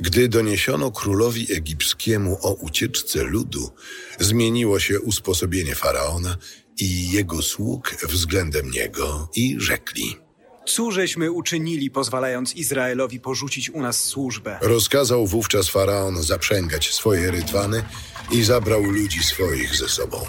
[0.00, 3.70] Gdy doniesiono królowi egipskiemu o ucieczce ludu,
[4.20, 6.36] zmieniło się usposobienie faraona
[6.78, 10.16] i jego sług względem niego i rzekli.
[10.66, 14.58] Cóżeśmy uczynili, pozwalając Izraelowi porzucić u nas służbę?
[14.62, 17.82] Rozkazał wówczas faraon zaprzęgać swoje rydwany
[18.30, 20.26] i zabrał ludzi swoich ze sobą.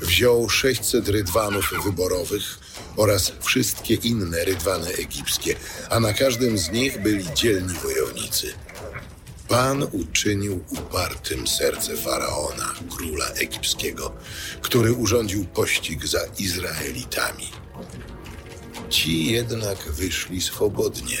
[0.00, 2.63] Wziął 600 rydwanów wyborowych
[2.96, 5.56] oraz wszystkie inne rydwany egipskie,
[5.90, 8.52] a na każdym z nich byli dzielni wojownicy.
[9.48, 14.12] Pan uczynił upartym serce faraona, króla egipskiego,
[14.62, 17.48] który urządził pościg za Izraelitami.
[18.90, 21.18] Ci jednak wyszli swobodnie.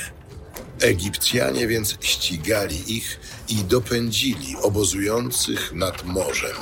[0.80, 6.56] Egipcjanie więc ścigali ich i dopędzili obozujących nad morzem.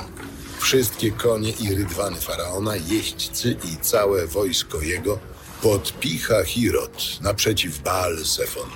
[0.63, 5.19] Wszystkie konie i rydwany faraona, jeźdźcy i całe wojsko jego
[5.61, 8.69] podpicha Hirot naprzeciw Baal Sefon.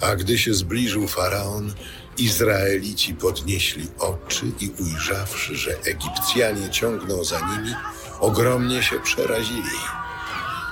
[0.00, 1.74] A gdy się zbliżył faraon,
[2.18, 7.74] Izraelici podnieśli oczy i ujrzawszy, że Egipcjanie ciągną za nimi,
[8.20, 9.78] ogromnie się przerazili.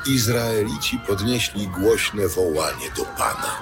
[0.07, 3.59] Izraelici podnieśli głośne wołanie do Pana.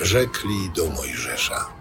[0.00, 1.73] Rzekli do Mojżesza.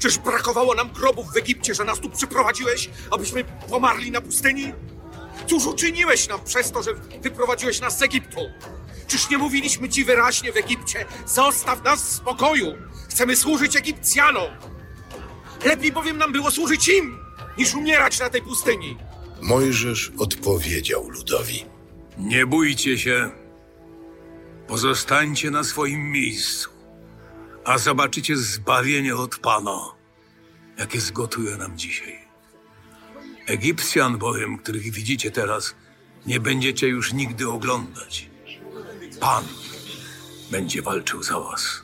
[0.00, 4.72] Czyż brakowało nam grobów w Egipcie, że nas tu przyprowadziłeś, abyśmy pomarli na pustyni?
[5.46, 8.40] Cóż uczyniłeś nam przez to, że wyprowadziłeś nas z Egiptu?
[9.06, 12.66] Czyż nie mówiliśmy ci wyraźnie w Egipcie, zostaw nas w spokoju,
[13.08, 14.50] chcemy służyć Egipcjanom?
[15.64, 17.18] Lepiej bowiem nam było służyć im,
[17.58, 18.98] niż umierać na tej pustyni.
[19.42, 21.64] Mojżesz odpowiedział ludowi.
[22.18, 23.30] Nie bójcie się.
[24.66, 26.70] Pozostańcie na swoim miejscu,
[27.70, 29.78] a zobaczycie zbawienie od Pana,
[30.78, 32.18] jakie zgotuje nam dzisiaj.
[33.46, 35.74] Egipcjan bowiem, których widzicie teraz,
[36.26, 38.30] nie będziecie już nigdy oglądać.
[39.20, 39.44] Pan
[40.50, 41.82] będzie walczył za was,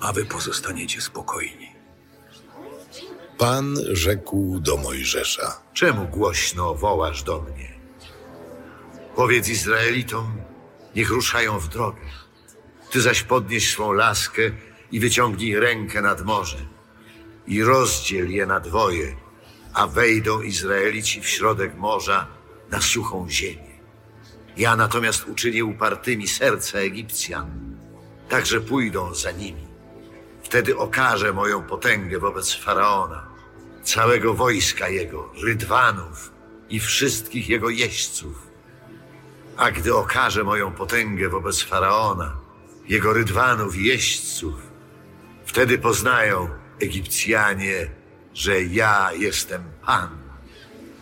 [0.00, 1.72] a wy pozostaniecie spokojni.
[3.38, 5.62] Pan rzekł do Mojżesza.
[5.72, 7.74] Czemu głośno wołasz do mnie?
[9.16, 10.40] Powiedz Izraelitom,
[10.96, 12.00] niech ruszają w drogę.
[12.90, 14.42] Ty zaś podnieś swą laskę
[14.92, 16.58] i wyciągnij rękę nad morze
[17.46, 19.16] i rozdziel je na dwoje,
[19.74, 22.26] a wejdą Izraelici w środek morza
[22.70, 23.72] na suchą ziemię.
[24.56, 27.76] Ja natomiast uczynię upartymi serca Egipcjan,
[28.28, 29.66] także pójdą za nimi.
[30.42, 33.26] Wtedy okażę moją potęgę wobec Faraona,
[33.82, 36.32] całego wojska jego, rydwanów
[36.68, 38.46] i wszystkich jego jeźdźców.
[39.56, 42.36] A gdy okażę moją potęgę wobec Faraona,
[42.88, 44.71] jego rydwanów i jeźdźców,
[45.52, 46.48] wtedy poznają
[46.80, 47.90] Egipcjanie,
[48.34, 50.08] że ja jestem Pan.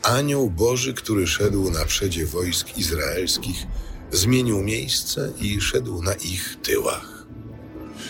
[0.03, 3.67] Anioł Boży, który szedł na przedzie wojsk izraelskich,
[4.11, 7.27] zmienił miejsce i szedł na ich tyłach.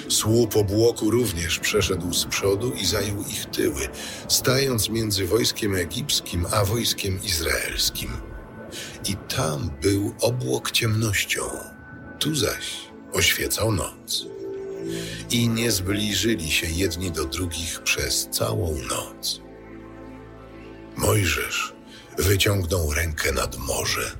[0.08, 3.88] Słup obłoku również przeszedł z przodu i zajął ich tyły,
[4.28, 8.10] stając między wojskiem egipskim a wojskiem izraelskim.
[9.08, 11.42] I tam był obłok ciemnością,
[12.18, 12.76] tu zaś
[13.12, 14.39] oświecał noc.
[15.30, 19.40] I nie zbliżyli się jedni do drugich przez całą noc.
[20.96, 21.72] Mojżesz
[22.18, 24.16] wyciągnął rękę nad morze,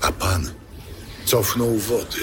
[0.00, 0.50] a Pan
[1.24, 2.20] cofnął wody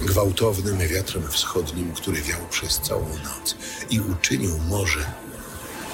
[0.00, 3.56] gwałtownym wiatrem wschodnim, który wiał przez całą noc
[3.90, 5.12] i uczynił morze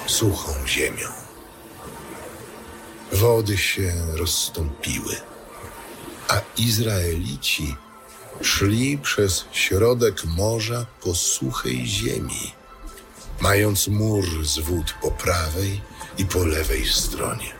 [0.07, 1.07] suchą ziemią.
[3.11, 5.15] Wody się rozstąpiły,
[6.27, 7.75] a Izraelici
[8.41, 12.53] szli przez środek morza po suchej ziemi,
[13.39, 15.81] mając mur z wód po prawej
[16.17, 17.53] i po lewej stronie.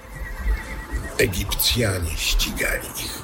[1.18, 3.20] Egipcjanie ścigali ich.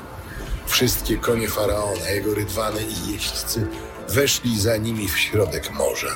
[0.68, 3.68] Wszystkie konie faraona, jego rydwany i jeźdźcy
[4.10, 6.16] weszli za nimi w środek morza.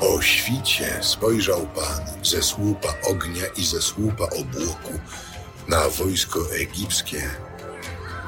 [0.00, 4.98] O świcie spojrzał Pan ze słupa ognia i ze słupa obłoku
[5.68, 7.30] na wojsko egipskie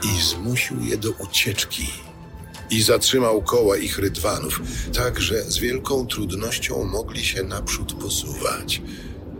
[0.04, 1.90] i zmusił je do ucieczki.
[2.70, 4.60] I zatrzymał koła ich rydwanów,
[4.94, 8.82] tak że z wielką trudnością mogli się naprzód posuwać.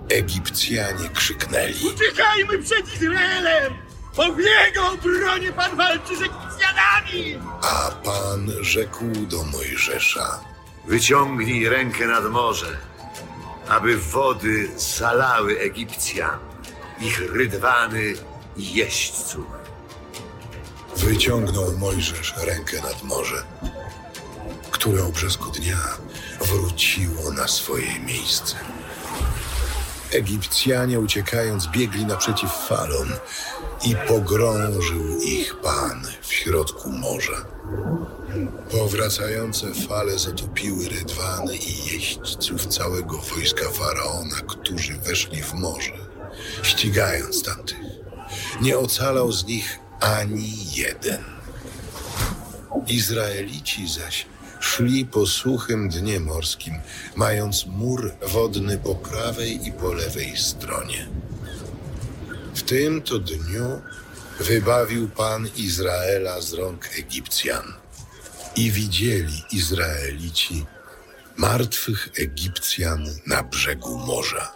[0.09, 1.75] Egipcjanie krzyknęli.
[1.95, 3.73] Uciekajmy przed Izraelem!
[4.15, 7.39] W jego obronie pan walczy z Egipcjanami!
[7.63, 10.41] A Pan rzekł do Mojżesza:
[10.87, 12.79] Wyciągnij rękę nad morze,
[13.69, 16.39] aby wody zalały Egipcjan,
[17.01, 18.15] ich rydwany
[18.57, 19.64] i jeźdźców.
[20.97, 23.45] Wyciągnął Mojżesz rękę nad morze,
[24.71, 25.79] które o brzesku dnia
[26.41, 28.57] wróciło na swoje miejsce.
[30.13, 33.09] Egipcjanie uciekając biegli naprzeciw falom
[33.85, 37.45] i pogrążył ich Pan w środku morza.
[38.71, 45.93] Powracające fale zatopiły rydwany i jeźdźców całego wojska Faraona, którzy weszli w morze,
[46.63, 47.79] ścigając tamtych.
[48.61, 51.35] Nie ocalał z nich ani jeden.
[52.87, 54.27] Izraelici zaś
[54.61, 56.75] szli po suchym dnie morskim,
[57.17, 61.07] mając mur wodny po prawej i po lewej stronie.
[62.55, 63.81] W tym to dniu
[64.41, 67.73] wybawił Pan Izraela z rąk Egipcjan.
[68.57, 70.67] I widzieli Izraelici
[71.37, 74.54] martwych Egipcjan na brzegu morza.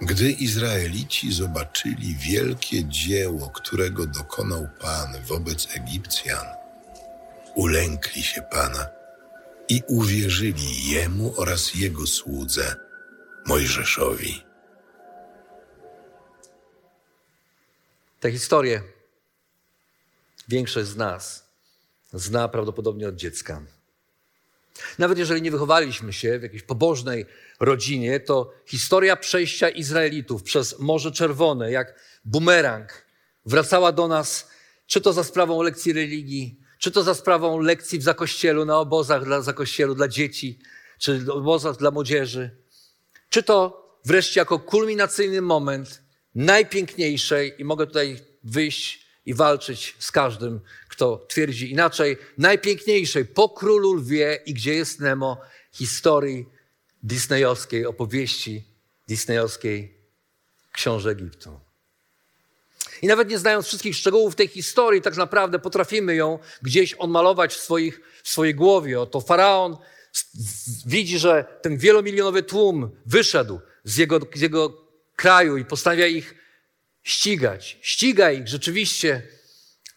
[0.00, 6.46] Gdy Izraelici zobaczyli wielkie dzieło, którego dokonał Pan wobec Egipcjan,
[7.54, 8.86] ulękli się Pana
[9.68, 12.76] i uwierzyli Jemu oraz Jego słudze,
[13.46, 14.42] Mojżeszowi.
[18.20, 18.82] Tę historię
[20.48, 21.46] większość z nas
[22.12, 23.62] zna prawdopodobnie od dziecka.
[24.98, 27.26] Nawet jeżeli nie wychowaliśmy się w jakiejś pobożnej
[27.60, 33.06] rodzinie, to historia przejścia Izraelitów przez Morze Czerwone, jak bumerang,
[33.46, 34.50] wracała do nas,
[34.86, 39.24] czy to za sprawą lekcji religii, czy to za sprawą lekcji w zakościelu, na obozach
[39.24, 40.58] dla zakościelu dla dzieci,
[40.98, 42.50] czy obozach dla młodzieży,
[43.28, 46.02] czy to wreszcie jako kulminacyjny moment
[46.34, 50.60] najpiękniejszej, i mogę tutaj wyjść i walczyć z każdym,
[50.96, 55.40] kto twierdzi inaczej, najpiękniejszej po królu lwie i gdzie jest Nemo
[55.72, 56.46] historii
[57.02, 58.64] disneyowskiej, opowieści
[59.08, 59.94] disneyowskiej
[60.72, 61.60] książę Egiptu.
[63.02, 67.60] I nawet nie znając wszystkich szczegółów tej historii, tak naprawdę potrafimy ją gdzieś odmalować w,
[67.60, 69.00] swoich, w swojej głowie.
[69.00, 69.76] Oto faraon
[70.86, 76.34] widzi, że ten wielomilionowy tłum wyszedł z jego, z jego kraju i postanawia ich
[77.02, 77.78] ścigać.
[77.82, 79.22] Ściga ich rzeczywiście,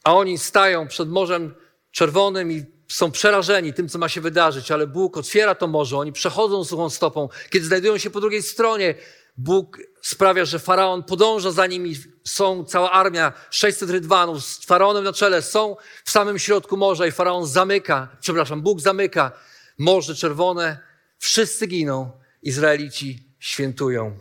[0.09, 1.55] a oni stają przed Morzem
[1.91, 6.11] Czerwonym i są przerażeni tym, co ma się wydarzyć, ale Bóg otwiera to morze, oni
[6.11, 7.29] przechodzą suchą stopą.
[7.49, 8.95] Kiedy znajdują się po drugiej stronie,
[9.37, 11.95] Bóg sprawia, że faraon podąża za nimi.
[12.23, 15.75] Są cała armia, 600 rydwanów z faraonem na czele, są
[16.05, 19.31] w samym środku morza i faraon zamyka, przepraszam, Bóg zamyka
[19.77, 20.79] Morze Czerwone.
[21.17, 22.11] Wszyscy giną,
[22.43, 24.17] Izraelici świętują.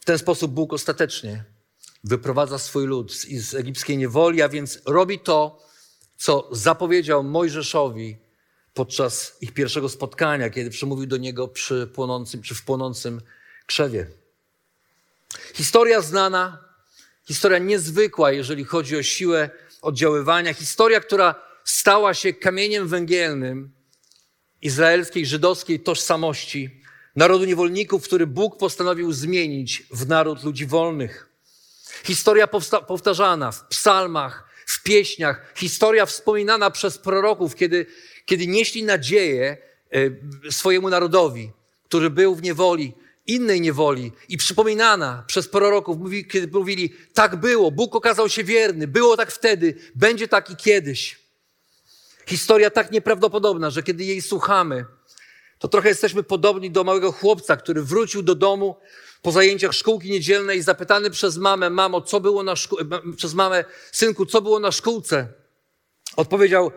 [0.00, 1.55] W ten sposób Bóg ostatecznie
[2.06, 5.62] wyprowadza swój lud z, z egipskiej niewoli, a więc robi to,
[6.16, 8.16] co zapowiedział Mojżeszowi
[8.74, 13.20] podczas ich pierwszego spotkania, kiedy przemówił do niego przy płonącym, czy w płonącym
[13.66, 14.06] krzewie.
[15.54, 16.64] Historia znana,
[17.24, 19.50] historia niezwykła, jeżeli chodzi o siłę
[19.82, 23.72] oddziaływania, historia, która stała się kamieniem węgielnym
[24.62, 26.80] izraelskiej, żydowskiej tożsamości,
[27.16, 31.35] narodu niewolników, który Bóg postanowił zmienić w naród ludzi wolnych.
[32.04, 32.46] Historia
[32.86, 37.86] powtarzana w psalmach, w pieśniach, historia wspominana przez proroków, kiedy,
[38.24, 39.56] kiedy nieśli nadzieję
[40.46, 41.50] e, swojemu narodowi,
[41.84, 42.92] który był w niewoli,
[43.26, 45.96] innej niewoli i przypominana przez proroków,
[46.30, 51.18] kiedy mówili, tak było, Bóg okazał się wierny, było tak wtedy, będzie tak i kiedyś.
[52.26, 54.84] Historia tak nieprawdopodobna, że kiedy jej słuchamy,
[55.58, 58.76] to trochę jesteśmy podobni do małego chłopca, który wrócił do domu
[59.22, 62.78] po zajęciach szkółki niedzielnej, zapytany przez mamę, mamo, co było na szkół...
[63.16, 65.28] przez mamę, synku, co było na szkółce?
[66.16, 66.70] Odpowiedział,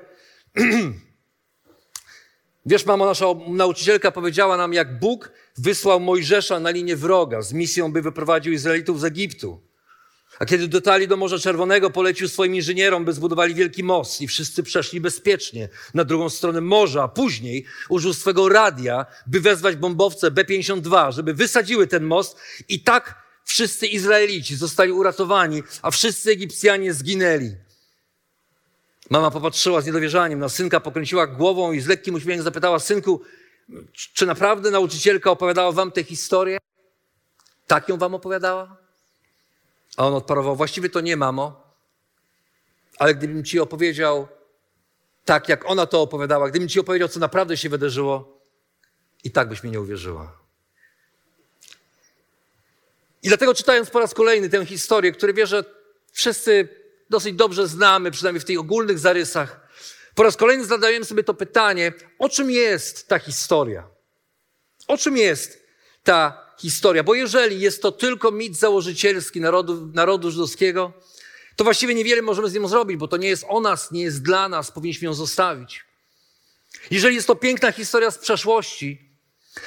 [2.65, 7.91] wiesz, mamo, nasza nauczycielka powiedziała nam, jak Bóg wysłał Mojżesza na linię wroga z misją,
[7.91, 9.68] by wyprowadził Izraelitów z Egiptu.
[10.39, 14.63] A kiedy dotarli do Morza Czerwonego, polecił swoim inżynierom, by zbudowali wielki most i wszyscy
[14.63, 21.33] przeszli bezpiecznie na drugą stronę morza, później użył swego radia, by wezwać bombowce B-52, żeby
[21.33, 22.37] wysadziły ten most
[22.69, 27.55] i tak wszyscy Izraelici zostali uratowani, a wszyscy Egipcjanie zginęli.
[29.09, 33.21] Mama popatrzyła z niedowierzaniem na synka, pokręciła głową i z lekkim uśmiechem zapytała, synku,
[34.13, 36.57] czy naprawdę nauczycielka opowiadała wam tę historię?
[37.67, 38.88] Tak ją wam opowiadała?
[39.97, 41.73] A on odparował, właściwie to nie, mamo,
[42.97, 44.27] ale gdybym ci opowiedział
[45.25, 48.39] tak, jak ona to opowiadała, gdybym ci opowiedział, co naprawdę się wydarzyło,
[49.23, 50.39] i tak byś mi nie uwierzyła.
[53.23, 55.63] I dlatego czytając po raz kolejny tę historię, którą wierzę
[56.11, 56.69] wszyscy
[57.09, 59.67] dosyć dobrze znamy, przynajmniej w tych ogólnych zarysach,
[60.15, 63.87] po raz kolejny zadajemy sobie to pytanie, o czym jest ta historia?
[64.87, 65.63] O czym jest
[66.03, 67.03] ta historia?
[67.03, 70.93] Bo jeżeli jest to tylko mit założycielski narodu, narodu żydowskiego,
[71.55, 74.23] to właściwie niewiele możemy z nim zrobić, bo to nie jest o nas, nie jest
[74.23, 75.85] dla nas, powinniśmy ją zostawić.
[76.91, 79.09] Jeżeli jest to piękna historia z przeszłości,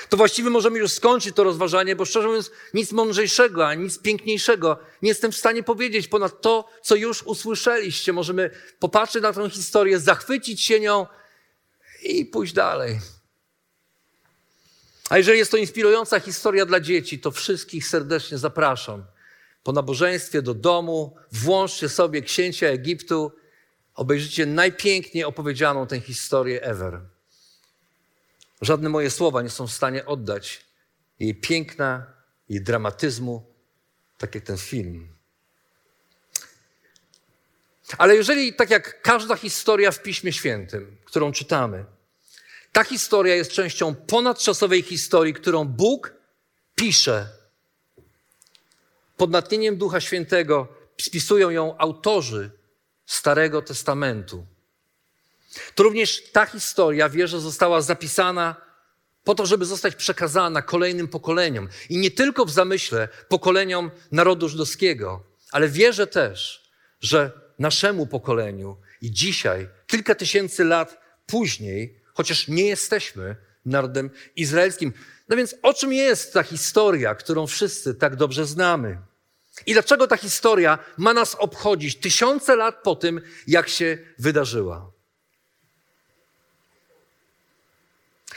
[0.08, 4.78] to właściwie możemy już skończyć to rozważanie, bo szczerze mówiąc, nic mądrzejszego, ani nic piękniejszego
[5.02, 8.12] nie jestem w stanie powiedzieć ponad to, co już usłyszeliście.
[8.12, 11.06] Możemy popatrzeć na tę historię, zachwycić się nią
[12.02, 12.98] i pójść dalej.
[15.12, 19.04] A jeżeli jest to inspirująca historia dla dzieci, to wszystkich serdecznie zapraszam.
[19.62, 23.32] Po nabożeństwie do domu włączcie sobie księcia Egiptu,
[23.94, 27.00] obejrzycie najpiękniej opowiedzianą tę historię ever.
[28.60, 30.66] Żadne moje słowa nie są w stanie oddać
[31.20, 32.06] jej piękna,
[32.48, 33.46] jej dramatyzmu,
[34.18, 35.08] tak jak ten film.
[37.98, 41.84] Ale jeżeli, tak jak każda historia w Piśmie Świętym, którą czytamy,
[42.72, 46.14] ta historia jest częścią ponadczasowej historii, którą Bóg
[46.74, 47.28] pisze
[49.16, 50.68] pod natchnieniem Ducha Świętego,
[51.00, 52.50] spisują ją autorzy
[53.06, 54.46] Starego Testamentu
[55.74, 58.56] to również ta historia, wierzę, została zapisana
[59.24, 61.68] po to, żeby zostać przekazana kolejnym pokoleniom.
[61.88, 66.62] I nie tylko w zamyśle pokoleniom narodu żydowskiego, ale wierzę też,
[67.00, 74.92] że naszemu pokoleniu i dzisiaj, kilka tysięcy lat później, chociaż nie jesteśmy narodem izraelskim.
[75.28, 78.98] No więc o czym jest ta historia, którą wszyscy tak dobrze znamy?
[79.66, 84.90] I dlaczego ta historia ma nas obchodzić tysiące lat po tym, jak się wydarzyła?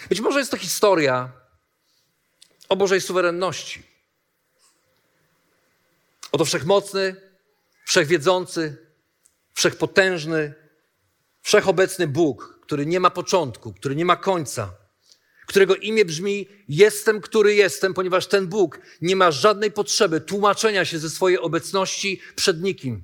[0.10, 1.32] Być może jest to historia
[2.70, 3.84] o Bożej suwerenności.
[6.32, 7.16] Oto wszechmocny,
[7.86, 8.78] wszechwiedzący,
[9.54, 10.54] wszechpotężny,
[11.42, 14.74] wszechobecny Bóg, który nie ma początku, który nie ma końca,
[15.46, 21.00] którego imię brzmi Jestem, który jestem, ponieważ ten Bóg nie ma żadnej potrzeby tłumaczenia się
[21.00, 23.04] ze swojej obecności przed nikim.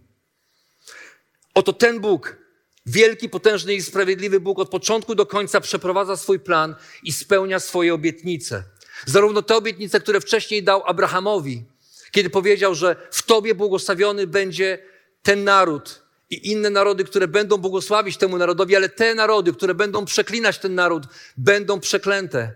[1.53, 2.41] Oto ten Bóg
[2.85, 7.93] Wielki, potężny i sprawiedliwy Bóg od początku do końca przeprowadza swój plan i spełnia swoje
[7.93, 8.63] obietnice.
[9.05, 11.63] Zarówno te obietnice, które wcześniej dał Abrahamowi,
[12.11, 14.79] kiedy powiedział, że w Tobie błogosławiony będzie
[15.23, 16.01] ten naród
[16.31, 20.75] i inne narody, które będą błogosławić temu narodowi, ale te narody, które będą przeklinać ten
[20.75, 21.03] naród,
[21.37, 22.55] będą przeklęte.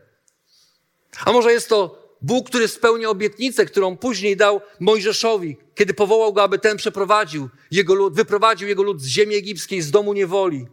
[1.26, 6.44] A może jest to Bóg, który spełnia obietnicę, którą później dał Mojżeszowi, kiedy powołał go,
[6.44, 10.68] aby ten przeprowadził jego lud, wyprowadził jego lud z ziemi egipskiej, z domu niewoli.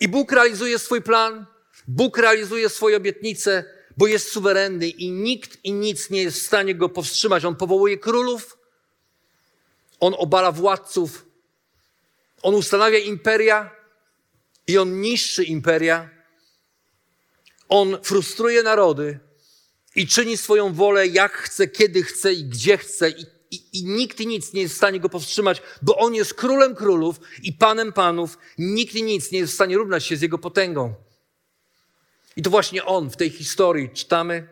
[0.00, 1.46] I Bóg realizuje swój plan,
[1.88, 3.64] Bóg realizuje swoje obietnice,
[3.96, 7.44] bo jest suwerenny i nikt i nic nie jest w stanie go powstrzymać.
[7.44, 8.58] On powołuje królów,
[10.00, 11.27] on obala władców,
[12.42, 13.70] on ustanawia imperia
[14.66, 16.10] i on niszczy imperia.
[17.68, 19.20] On frustruje narody,
[19.98, 24.20] i czyni swoją wolę jak chce, kiedy chce i gdzie chce i, i, i nikt
[24.20, 27.92] i nic nie jest w stanie go powstrzymać, bo on jest królem królów i panem
[27.92, 28.38] panów.
[28.58, 30.94] Nikt i nic nie jest w stanie równać się z jego potęgą.
[32.36, 34.48] I to właśnie on w tej historii czytamy,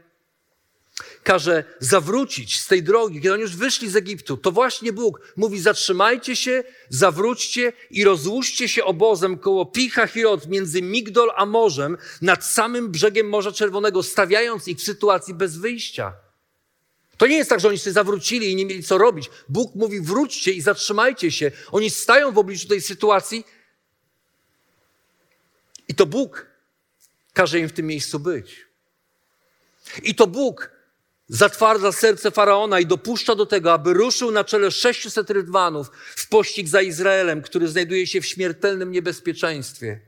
[1.27, 5.61] każe zawrócić z tej drogi, kiedy oni już wyszli z Egiptu, to właśnie Bóg mówi:
[5.61, 12.45] zatrzymajcie się, zawróćcie i rozłóżcie się obozem koło Picha Hirot między Migdol a morzem nad
[12.45, 16.13] samym brzegiem Morza Czerwonego, stawiając ich w sytuacji bez wyjścia.
[17.17, 19.31] To nie jest tak, że oni się zawrócili i nie mieli co robić.
[19.49, 21.53] Bóg mówi: wróćcie i zatrzymajcie się.
[21.73, 23.45] Oni stają w obliczu tej sytuacji
[25.89, 26.47] i to Bóg
[27.33, 28.67] każe im w tym miejscu być.
[30.03, 30.76] I to Bóg
[31.29, 36.69] zatwardza serce faraona i dopuszcza do tego, aby ruszył na czele 600 rydwanów w pościg
[36.69, 40.01] za Izraelem, który znajduje się w śmiertelnym niebezpieczeństwie.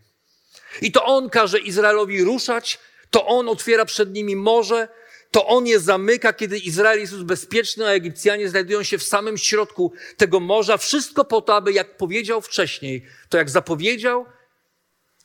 [0.82, 2.78] I to on każe Izraelowi ruszać,
[3.10, 4.88] to on otwiera przed nimi morze,
[5.30, 9.38] to on je zamyka, kiedy Izrael jest już bezpieczny, a Egipcjanie znajdują się w samym
[9.38, 10.76] środku tego morza.
[10.76, 14.26] Wszystko po to, aby, jak powiedział wcześniej, to jak zapowiedział,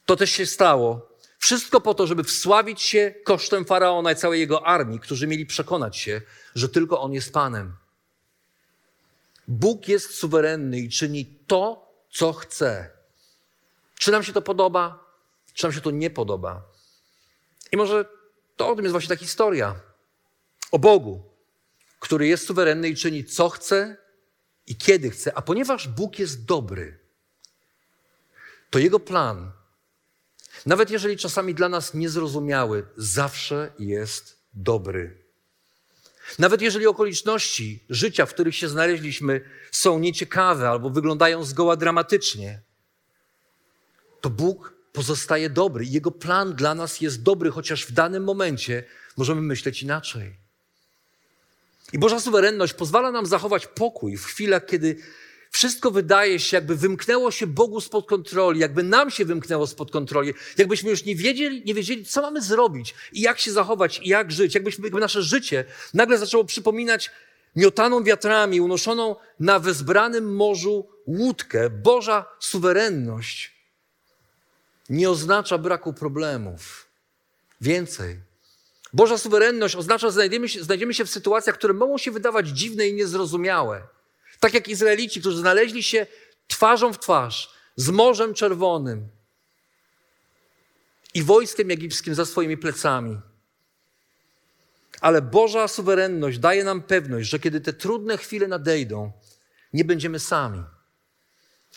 [0.06, 1.13] to też się stało
[1.44, 5.98] wszystko po to, żeby wsławić się kosztem faraona i całej jego armii, którzy mieli przekonać
[5.98, 6.22] się,
[6.56, 7.76] że tylko on jest Panem.
[9.48, 12.90] Bóg jest suwerenny i czyni to, co chce.
[14.00, 15.16] Czy nam się to podoba,
[15.54, 16.62] czy nam się to nie podoba.
[17.72, 18.06] I może
[18.56, 19.76] to o tym jest właśnie ta historia.
[20.72, 21.24] O Bogu,
[22.00, 23.98] który jest suwerenny i czyni co chce
[24.68, 25.38] i kiedy chce.
[25.38, 27.00] A ponieważ Bóg jest dobry,
[28.70, 29.52] to jego plan
[30.66, 35.24] nawet jeżeli czasami dla nas niezrozumiały, zawsze jest dobry.
[36.40, 39.42] Nawet jeżeli okoliczności życia, w których się znaleźliśmy,
[39.72, 42.62] są nieciekawe albo wyglądają zgoła dramatycznie,
[44.22, 45.86] to Bóg pozostaje dobry.
[45.86, 48.84] Jego plan dla nas jest dobry, chociaż w danym momencie
[49.18, 50.36] możemy myśleć inaczej.
[51.94, 54.98] I Boża suwerenność pozwala nam zachować pokój w chwilach, kiedy
[55.54, 60.34] wszystko wydaje się, jakby wymknęło się Bogu spod kontroli, jakby nam się wymknęło spod kontroli,
[60.58, 64.32] jakbyśmy już nie wiedzieli, nie wiedzieli, co mamy zrobić i jak się zachować i jak
[64.32, 67.12] żyć, jakbyśmy, jakby nasze życie nagle zaczęło przypominać
[67.56, 71.70] miotaną wiatrami, unoszoną na wezbranym morzu łódkę.
[71.70, 73.54] Boża suwerenność
[74.90, 76.88] nie oznacza braku problemów.
[77.62, 78.20] Więcej.
[78.94, 82.88] Boża suwerenność oznacza, że znajdziemy się, znajdziemy się w sytuacjach, które mogą się wydawać dziwne
[82.88, 83.82] i niezrozumiałe.
[84.44, 86.08] Tak jak Izraelici, którzy znaleźli się
[86.48, 89.08] twarzą w twarz z Morzem Czerwonym
[91.14, 93.20] i wojskiem egipskim za swoimi plecami.
[95.02, 99.12] Ale Boża suwerenność daje nam pewność, że kiedy te trudne chwile nadejdą,
[99.74, 100.64] nie będziemy sami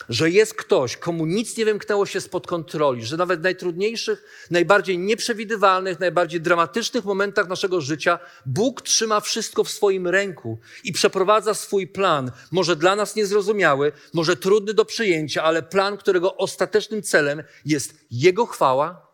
[0.08, 4.98] że jest ktoś, komu nic nie wymknęło się spod kontroli, że nawet w najtrudniejszych, najbardziej
[4.98, 11.86] nieprzewidywalnych, najbardziej dramatycznych momentach naszego życia Bóg trzyma wszystko w swoim ręku i przeprowadza swój
[11.86, 17.94] plan, może dla nas niezrozumiały, może trudny do przyjęcia, ale plan, którego ostatecznym celem jest
[18.10, 19.06] Jego chwała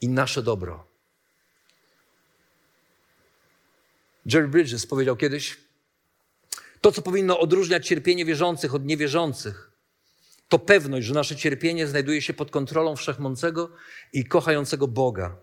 [0.00, 0.86] i nasze dobro.
[4.26, 5.56] Jerry Bridges powiedział kiedyś,
[6.84, 9.70] to, co powinno odróżniać cierpienie wierzących od niewierzących,
[10.48, 13.70] to pewność, że nasze cierpienie znajduje się pod kontrolą wszechmącego
[14.12, 15.36] i kochającego Boga.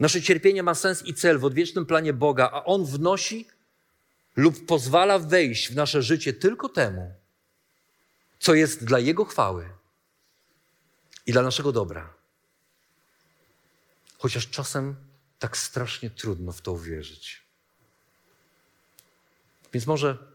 [0.00, 3.48] Nasze cierpienie ma sens i cel w odwiecznym planie Boga, a On wnosi
[4.36, 7.14] lub pozwala wejść w nasze życie tylko temu,
[8.38, 9.68] co jest dla Jego chwały
[11.26, 12.14] i dla naszego dobra.
[14.18, 14.96] Chociaż czasem
[15.38, 17.42] tak strasznie trudno w to uwierzyć.
[19.72, 20.29] Więc może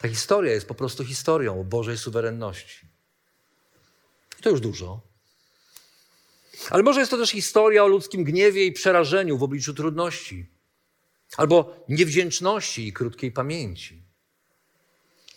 [0.00, 2.86] ta historia jest po prostu historią o Bożej suwerenności.
[4.38, 5.00] I to już dużo.
[6.70, 10.46] Ale może jest to też historia o ludzkim gniewie i przerażeniu w obliczu trudności,
[11.36, 14.02] albo niewdzięczności i krótkiej pamięci.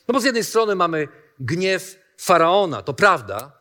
[0.08, 1.08] No bo z jednej strony mamy
[1.40, 3.60] gniew faraona, to prawda,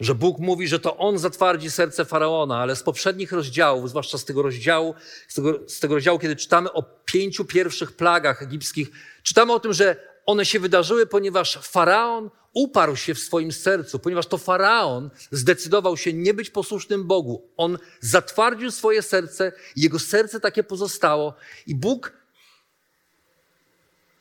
[0.00, 4.24] że Bóg mówi, że to On zatwardzi serce faraona, ale z poprzednich rozdziałów, zwłaszcza z
[4.24, 4.94] tego rozdziału,
[5.28, 8.90] z tego, z tego rozdziału, kiedy czytamy o pięciu pierwszych plagach egipskich,
[9.22, 14.26] czytamy o tym, że one się wydarzyły, ponieważ faraon uparł się w swoim sercu, ponieważ
[14.26, 17.48] to faraon zdecydował się nie być posłusznym Bogu.
[17.56, 21.34] On zatwardził swoje serce, jego serce takie pozostało
[21.66, 22.12] i Bóg,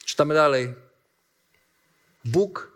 [0.05, 0.73] czytamy dalej,
[2.25, 2.71] Bóg,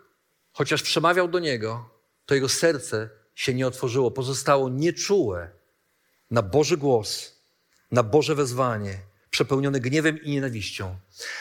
[0.52, 1.90] chociaż przemawiał do niego,
[2.26, 5.50] to jego serce się nie otworzyło, pozostało nieczułe
[6.30, 7.38] na Boży głos,
[7.90, 8.98] na Boże wezwanie,
[9.30, 10.96] przepełnione gniewem i nienawiścią.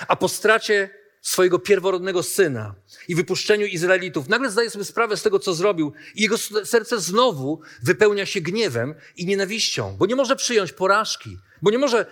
[0.08, 0.90] A po stracie
[1.28, 2.76] swojego pierworodnego syna
[3.08, 7.62] i wypuszczeniu Izraelitów, nagle zdaje sobie sprawę z tego, co zrobił, i jego serce znowu
[7.84, 12.06] wypełnia się gniewem i nienawiścią, bo nie może przyjąć porażki, bo nie może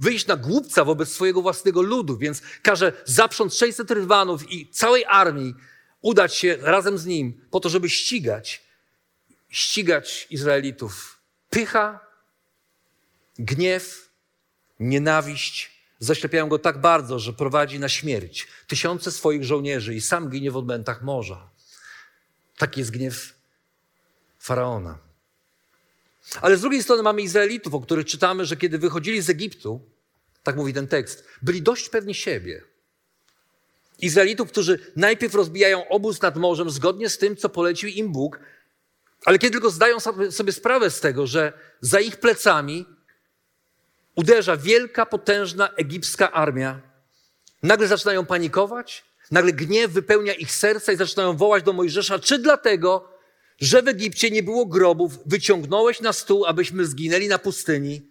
[0.00, 5.54] wyjść na głupca wobec swojego własnego ludu, więc każe zaprząc 600 rydwanów i całej armii
[6.00, 8.62] udać się razem z nim po to, żeby ścigać,
[9.48, 11.20] ścigać Izraelitów.
[11.50, 12.00] Pycha,
[13.38, 14.10] gniew,
[14.80, 15.71] nienawiść,
[16.04, 20.56] zaślepiają go tak bardzo, że prowadzi na śmierć tysiące swoich żołnierzy i sam ginie w
[20.56, 21.50] odmętach morza.
[22.58, 23.34] Taki jest gniew
[24.38, 24.98] faraona.
[26.40, 29.80] Ale z drugiej strony mamy Izraelitów, o których czytamy, że kiedy wychodzili z Egiptu,
[30.42, 32.62] tak mówi ten tekst, byli dość pewni siebie.
[33.98, 38.40] Izraelitów, którzy najpierw rozbijają obóz nad morzem zgodnie z tym, co polecił im Bóg,
[39.24, 42.86] ale kiedy tylko zdają sobie sprawę z tego, że za ich plecami
[44.16, 46.80] uderza wielka, potężna egipska armia.
[47.62, 53.08] Nagle zaczynają panikować, nagle gniew wypełnia ich serca i zaczynają wołać do Mojżesza, czy dlatego,
[53.60, 58.02] że w Egipcie nie było grobów, wyciągnąłeś na stół, abyśmy zginęli na pustyni?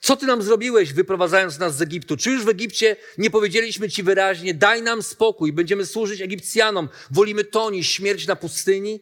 [0.00, 2.16] Co ty nam zrobiłeś, wyprowadzając nas z Egiptu?
[2.16, 7.44] Czy już w Egipcie nie powiedzieliśmy ci wyraźnie, daj nam spokój, będziemy służyć Egipcjanom, wolimy
[7.44, 9.00] to niż śmierć na pustyni?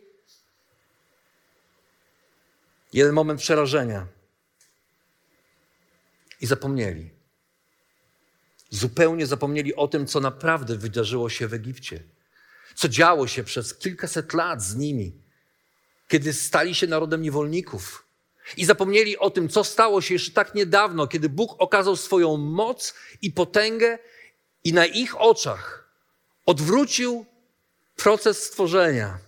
[2.92, 4.15] Jeden moment przerażenia
[6.40, 7.10] i zapomnieli.
[8.70, 12.02] Zupełnie zapomnieli o tym, co naprawdę wydarzyło się w Egipcie.
[12.74, 15.12] Co działo się przez kilkaset lat z nimi,
[16.08, 18.06] kiedy stali się narodem niewolników.
[18.56, 22.94] I zapomnieli o tym, co stało się jeszcze tak niedawno, kiedy Bóg okazał swoją moc
[23.22, 23.98] i potęgę
[24.64, 25.88] i na ich oczach
[26.46, 27.26] odwrócił
[27.96, 29.18] proces stworzenia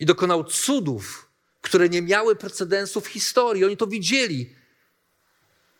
[0.00, 1.28] i dokonał cudów,
[1.60, 3.64] które nie miały precedensu w historii.
[3.64, 4.57] Oni to widzieli.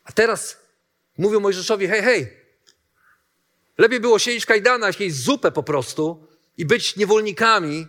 [0.08, 0.56] A teraz
[1.18, 2.32] mówią Mojżeszowi, hej, hej,
[3.78, 7.86] lepiej było siedzieć w kajdanach, jeść zupę po prostu i być niewolnikami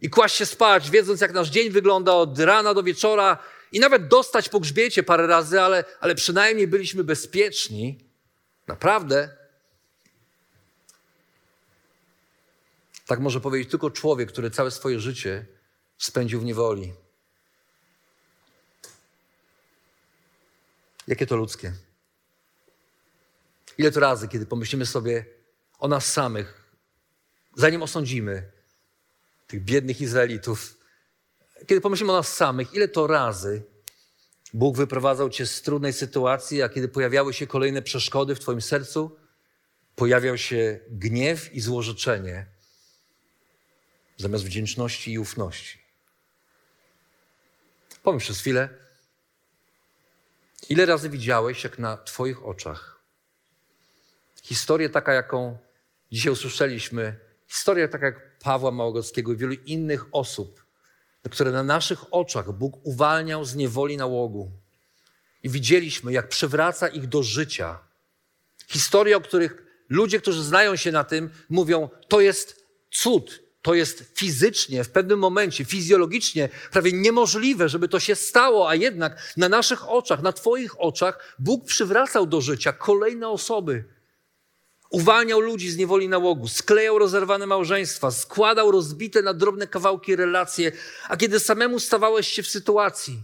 [0.00, 3.38] i kłaść się spać, wiedząc jak nasz dzień wygląda od rana do wieczora
[3.72, 7.98] i nawet dostać po grzbiecie parę razy, ale, ale przynajmniej byliśmy bezpieczni.
[8.66, 9.36] Naprawdę.
[13.06, 15.46] Tak może powiedzieć tylko człowiek, który całe swoje życie
[15.98, 16.92] spędził w niewoli.
[21.08, 21.72] Jakie to ludzkie.
[23.78, 25.24] Ile to razy, kiedy pomyślimy sobie
[25.78, 26.72] o nas samych,
[27.56, 28.52] zanim osądzimy
[29.46, 30.78] tych biednych Izraelitów,
[31.66, 33.62] kiedy pomyślimy o nas samych, ile to razy
[34.54, 39.16] Bóg wyprowadzał cię z trudnej sytuacji, a kiedy pojawiały się kolejne przeszkody w twoim sercu,
[39.96, 42.46] pojawiał się gniew i złożyczenie
[44.16, 45.78] zamiast wdzięczności i ufności.
[48.02, 48.68] Pomyśl przez chwilę,
[50.68, 52.92] ile razy widziałeś, jak na twoich oczach
[54.42, 55.58] historię taka, jaką
[56.12, 57.16] dzisiaj usłyszeliśmy,
[57.48, 60.64] historia taka jak Pawła Małogockiego i wielu innych osób,
[61.30, 64.50] które na naszych oczach Bóg uwalniał z niewoli nałogu.
[65.42, 67.78] I widzieliśmy, jak przywraca ich do życia.
[68.68, 74.04] Historie, o których ludzie, którzy znają się na tym, mówią, to jest cud, to jest
[74.14, 79.90] fizycznie, w pewnym momencie, fizjologicznie prawie niemożliwe, żeby to się stało, a jednak na naszych
[79.90, 83.84] oczach, na Twoich oczach Bóg przywracał do życia kolejne osoby.
[84.90, 90.72] Uwalniał ludzi z niewoli nałogu, sklejał rozerwane małżeństwa, składał rozbite na drobne kawałki relacje,
[91.08, 93.22] a kiedy samemu stawałeś się w sytuacji,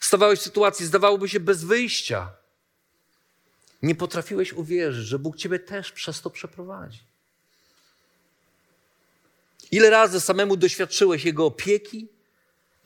[0.00, 2.32] stawałeś w sytuacji, zdawałoby się bez wyjścia,
[3.82, 7.13] nie potrafiłeś uwierzyć, że Bóg ciebie też przez to przeprowadzi.
[9.70, 12.08] Ile razy samemu doświadczyłeś Jego opieki,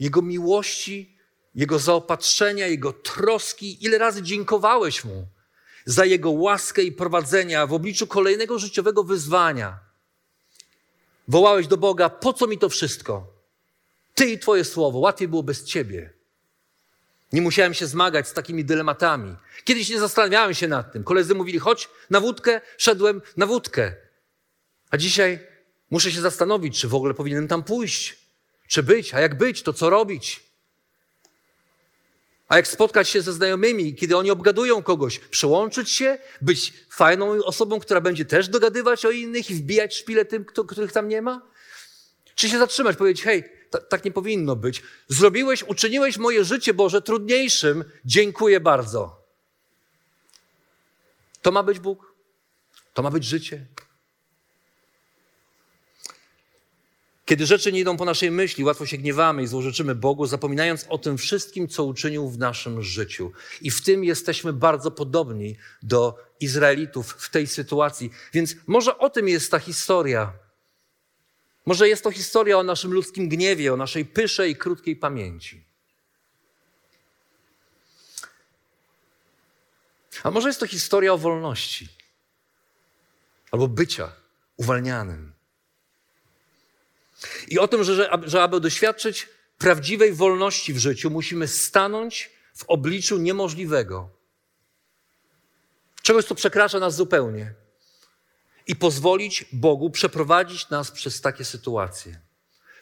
[0.00, 1.16] Jego miłości,
[1.54, 3.84] Jego zaopatrzenia, Jego troski?
[3.84, 5.26] Ile razy dziękowałeś Mu
[5.84, 9.78] za Jego łaskę i prowadzenia w obliczu kolejnego życiowego wyzwania?
[11.28, 13.26] Wołałeś do Boga, po co mi to wszystko?
[14.14, 16.18] Ty i Twoje słowo, łatwiej było bez Ciebie.
[17.32, 19.36] Nie musiałem się zmagać z takimi dylematami.
[19.64, 21.04] Kiedyś nie zastanawiałem się nad tym.
[21.04, 23.92] Koledzy mówili, chodź na wódkę, szedłem na wódkę.
[24.90, 25.46] A dzisiaj
[25.90, 28.18] Muszę się zastanowić, czy w ogóle powinienem tam pójść,
[28.68, 30.48] czy być, a jak być, to co robić.
[32.48, 37.80] A jak spotkać się ze znajomymi, kiedy oni obgadują kogoś, przełączyć się, być fajną osobą,
[37.80, 41.42] która będzie też dogadywać o innych i wbijać szpile tym, kto, których tam nie ma?
[42.34, 43.44] Czy się zatrzymać, powiedzieć, hej,
[43.88, 44.82] tak nie powinno być.
[45.08, 47.84] Zrobiłeś, uczyniłeś moje życie, Boże, trudniejszym.
[48.04, 49.22] Dziękuję bardzo.
[51.42, 52.14] To ma być Bóg?
[52.94, 53.66] To ma być życie?
[57.28, 60.98] Kiedy rzeczy nie idą po naszej myśli, łatwo się gniewamy i złożyczymy Bogu, zapominając o
[60.98, 63.32] tym wszystkim, co uczynił w naszym życiu.
[63.60, 68.10] I w tym jesteśmy bardzo podobni do Izraelitów w tej sytuacji.
[68.32, 70.32] Więc może o tym jest ta historia.
[71.66, 75.64] Może jest to historia o naszym ludzkim gniewie, o naszej pysze i krótkiej pamięci.
[80.22, 81.88] A może jest to historia o wolności
[83.50, 84.12] albo bycia
[84.56, 85.37] uwalnianym.
[87.48, 89.28] I o tym, że, że aby doświadczyć
[89.58, 94.10] prawdziwej wolności w życiu, musimy stanąć w obliczu niemożliwego.
[96.02, 97.54] Czegoś, co przekracza nas zupełnie.
[98.66, 102.20] I pozwolić Bogu przeprowadzić nas przez takie sytuacje.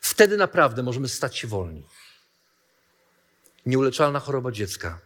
[0.01, 1.85] Wtedy naprawdę możemy stać się wolni.
[3.67, 5.01] Nieuleczalna choroba dziecka,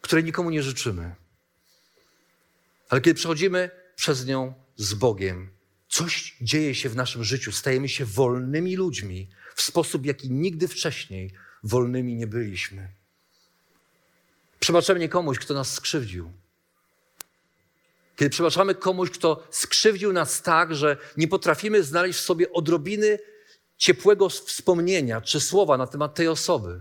[0.00, 1.14] której nikomu nie życzymy.
[2.88, 5.55] Ale kiedy przechodzimy przez nią z Bogiem,
[5.96, 11.32] Coś dzieje się w naszym życiu, stajemy się wolnymi ludźmi w sposób, jaki nigdy wcześniej
[11.62, 12.88] wolnymi nie byliśmy.
[14.60, 16.32] Przebaczamy komuś, kto nas skrzywdził.
[18.16, 23.18] Kiedy przebaczamy komuś, kto skrzywdził nas tak, że nie potrafimy znaleźć w sobie odrobiny
[23.76, 26.80] ciepłego wspomnienia czy słowa na temat tej osoby.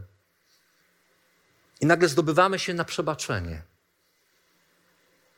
[1.82, 3.64] I nagle zdobywamy się na przebaczenie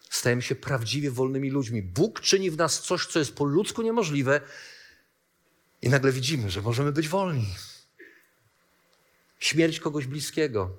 [0.09, 1.81] stajemy się prawdziwie wolnymi ludźmi.
[1.81, 4.41] Bóg czyni w nas coś, co jest po ludzku niemożliwe,
[5.81, 7.55] i nagle widzimy, że możemy być wolni.
[9.39, 10.77] Śmierć kogoś bliskiego,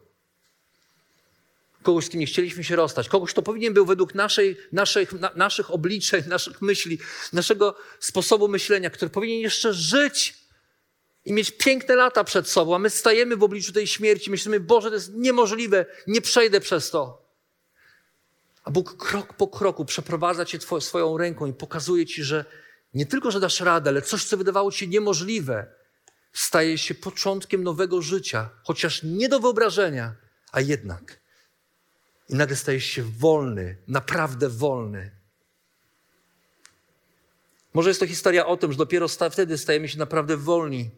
[1.82, 5.30] kogoś, z kim nie chcieliśmy się rozstać, kogoś, kto powinien był według naszej, naszych, na,
[5.36, 6.98] naszych obliczeń, naszych myśli,
[7.32, 10.34] naszego sposobu myślenia, który powinien jeszcze żyć
[11.24, 14.88] i mieć piękne lata przed sobą, a my stajemy w obliczu tej śmierci, myślimy, Boże,
[14.88, 17.27] to jest niemożliwe, nie przejdę przez to.
[18.68, 22.44] A Bóg krok po kroku przeprowadza cię twoją, swoją ręką i pokazuje ci, że
[22.94, 25.66] nie tylko, że dasz radę, ale coś, co wydawało ci niemożliwe,
[26.32, 30.14] staje się początkiem nowego życia, chociaż nie do wyobrażenia,
[30.52, 31.20] a jednak.
[32.28, 35.10] i nagle stajesz się wolny, naprawdę wolny.
[37.74, 40.90] Może jest to historia o tym, że dopiero wtedy stajemy się naprawdę wolni,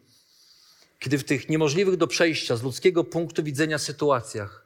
[0.99, 4.60] kiedy w tych niemożliwych do przejścia z ludzkiego punktu widzenia sytuacjach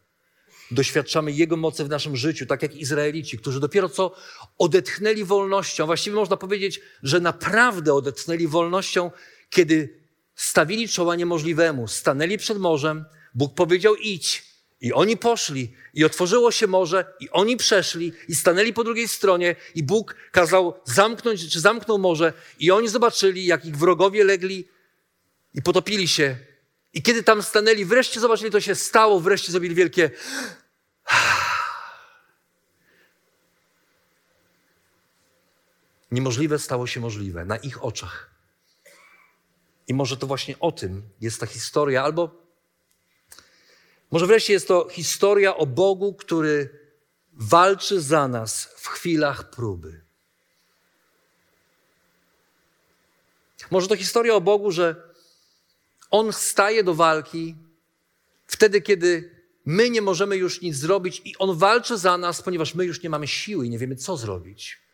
[0.72, 4.16] doświadczamy Jego mocy w naszym życiu, tak jak Izraelici, którzy dopiero co
[4.58, 5.86] odetchnęli wolnością.
[5.86, 9.12] Właściwie można powiedzieć, że naprawdę odetchnęli wolnością,
[9.50, 10.00] kiedy
[10.36, 14.56] stawili czoła niemożliwemu, stanęli przed morzem, Bóg powiedział idź.
[14.82, 19.56] I oni poszli, i otworzyło się morze, i oni przeszli, i stanęli po drugiej stronie,
[19.76, 24.68] i Bóg kazał zamknąć, czy zamknął morze, i oni zobaczyli, jak ich wrogowie legli
[25.54, 26.38] i potopili się.
[26.96, 30.12] I kiedy tam stanęli, wreszcie zobaczyli, to się stało, wreszcie zrobili wielkie.
[36.12, 38.30] Niemożliwe stało się możliwe na ich oczach.
[39.88, 42.46] I może to właśnie o tym jest ta historia, albo
[44.12, 46.80] może wreszcie jest to historia o Bogu, który
[47.34, 50.02] walczy za nas w chwilach próby.
[53.72, 55.05] Może to historia o Bogu, że
[56.12, 57.56] On staje do walki
[58.48, 62.86] wtedy, kiedy my nie możemy już nic zrobić, i On walczy za nas, ponieważ my
[62.86, 64.86] już nie mamy siły i nie wiemy, co zrobić.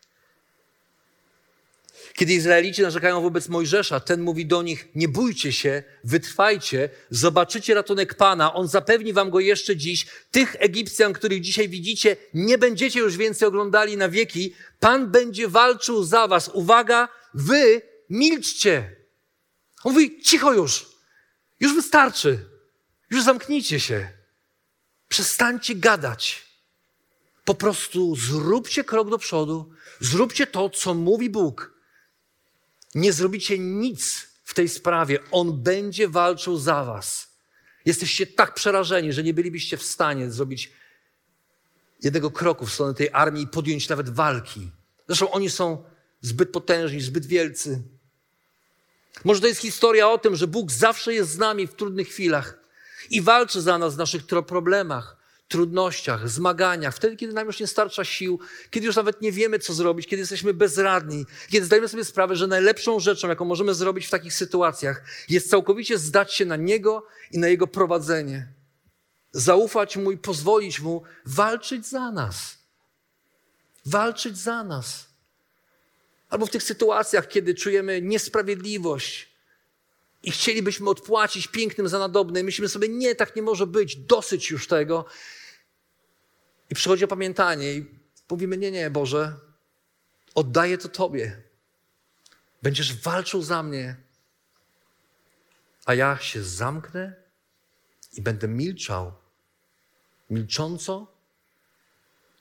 [2.13, 8.15] Kiedy Izraelici narzekają wobec Mojżesza, ten mówi do nich: Nie bójcie się, wytrwajcie, zobaczycie ratunek
[8.15, 10.05] Pana, on zapewni wam go jeszcze dziś.
[10.31, 14.53] Tych Egipcjan, których dzisiaj widzicie, nie będziecie już więcej oglądali na wieki.
[14.79, 16.49] Pan będzie walczył za was.
[16.53, 18.95] Uwaga, wy milczcie.
[19.83, 20.90] On mówi: Cicho już,
[21.61, 22.49] już wystarczy,
[23.09, 24.09] już zamknijcie się,
[25.07, 26.51] przestańcie gadać.
[27.45, 31.73] Po prostu zróbcie krok do przodu, zróbcie to, co mówi Bóg
[32.95, 37.31] nie zrobicie nic w tej sprawie, on będzie walczył za was.
[37.85, 40.71] Jesteście tak przerażeni, że nie bylibyście w stanie zrobić
[42.03, 44.71] jednego kroku w stronę tej armii i podjąć nawet walki.
[45.07, 45.83] Zresztą oni są
[46.21, 47.81] zbyt potężni, zbyt wielcy.
[49.23, 52.59] Może to jest historia o tym, że Bóg zawsze jest z nami w trudnych chwilach
[53.09, 58.03] i walczy za nas w naszych problemach, trudnościach, zmaganiach, wtedy, kiedy nam już nie starcza
[58.03, 62.35] sił, kiedy już nawet nie wiemy, co zrobić, kiedy jesteśmy bezradni, kiedy zdajemy sobie sprawę,
[62.35, 67.07] że najlepszą rzeczą, jaką możemy zrobić w takich sytuacjach, jest całkowicie zdać się na Niego
[67.31, 68.53] i na Jego prowadzenie.
[69.31, 72.57] Zaufać Mu i pozwolić Mu walczyć za nas.
[73.85, 75.10] Walczyć za nas.
[76.31, 79.31] Albo w tych sytuacjach, kiedy czujemy niesprawiedliwość,
[80.23, 82.43] i chcielibyśmy odpłacić pięknym za nadobne.
[82.43, 85.05] Myślimy sobie, nie, tak nie może być, dosyć już tego.
[86.69, 87.85] I przychodzi opamiętanie i
[88.29, 89.35] mówimy, nie, nie, Boże,
[90.35, 91.41] oddaję to Tobie.
[92.61, 93.95] Będziesz walczył za mnie,
[95.85, 97.15] a ja się zamknę
[98.13, 99.11] i będę milczał,
[100.29, 101.07] milcząco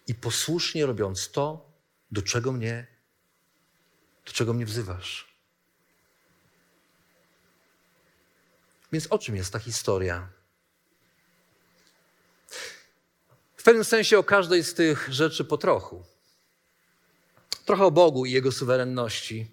[0.07, 1.71] i posłusznie robiąc to,
[2.11, 2.87] do czego mnie,
[4.31, 5.29] do czego mnie wzywasz.
[8.93, 10.29] Więc o czym jest ta historia?
[13.57, 16.05] W pewnym sensie o każdej z tych rzeczy po trochu.
[17.65, 19.51] Trochę o Bogu i Jego suwerenności,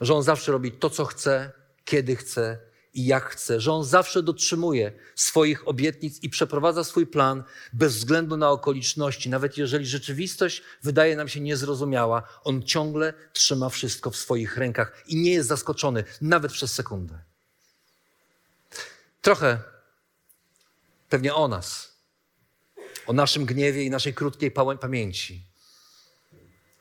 [0.00, 1.52] że On zawsze robi to, co chce,
[1.84, 2.58] kiedy chce
[2.94, 8.36] i jak chce, że On zawsze dotrzymuje swoich obietnic i przeprowadza swój plan bez względu
[8.36, 9.30] na okoliczności.
[9.30, 15.16] Nawet jeżeli rzeczywistość wydaje nam się niezrozumiała, On ciągle trzyma wszystko w swoich rękach i
[15.16, 17.18] nie jest zaskoczony nawet przez sekundę.
[19.22, 19.62] Trochę
[21.08, 21.96] pewnie o nas,
[23.06, 24.50] o naszym gniewie i naszej krótkiej
[24.80, 25.50] pamięci.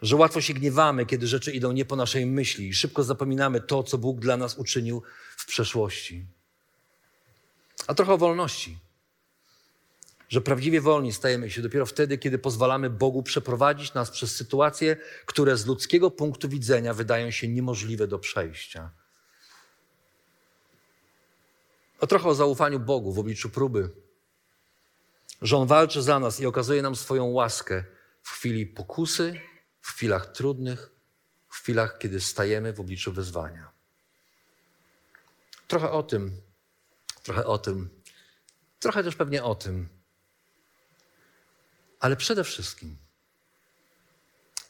[0.02, 3.84] Że łatwo się gniewamy, kiedy rzeczy idą nie po naszej myśli i szybko zapominamy to,
[3.84, 5.04] co Bóg dla nas uczynił
[5.40, 6.26] w przeszłości.
[7.88, 8.78] A trochę o wolności.
[10.30, 15.58] Że prawdziwie wolni stajemy się dopiero wtedy, kiedy pozwalamy Bogu przeprowadzić nas przez sytuacje, które
[15.58, 18.92] z ludzkiego punktu widzenia wydają się niemożliwe do przejścia.
[22.00, 23.90] O trochę o zaufaniu Bogu w obliczu próby.
[25.42, 27.84] Że On walczy za nas i okazuje nam swoją łaskę
[28.22, 29.42] w chwili pokusy,
[29.82, 30.92] w chwilach trudnych,
[31.50, 33.79] w chwilach, kiedy stajemy w obliczu wyzwania.
[35.70, 36.42] Trochę o tym,
[37.24, 38.02] trochę o tym,
[38.80, 39.90] trochę też pewnie o tym,
[42.00, 42.98] ale przede wszystkim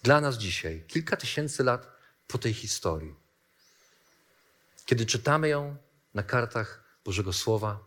[0.04, 1.88] dla nas dzisiaj, kilka tysięcy lat
[2.28, 3.16] po tej historii,
[4.86, 5.78] kiedy czytamy ją
[6.14, 7.80] na kartach Bożego Słowa.